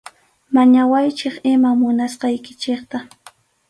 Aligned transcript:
Mañawaychik 0.55 1.35
iman 1.51 1.75
munasqaykichikta. 1.79 2.97